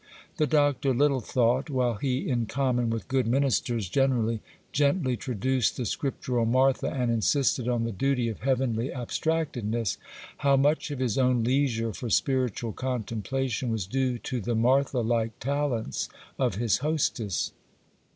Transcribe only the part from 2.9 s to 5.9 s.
good ministers generally, gently traduced the